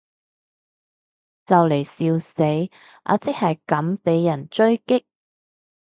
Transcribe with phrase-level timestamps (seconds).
[1.45, 2.41] 就嚟笑死，
[3.03, 5.03] 阿即係咁被人狙擊